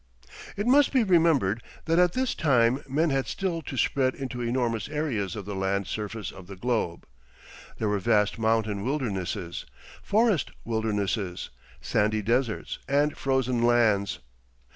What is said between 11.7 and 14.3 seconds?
sandy deserts, and frozen lands.